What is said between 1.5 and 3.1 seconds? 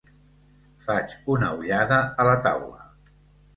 ullada a la taula.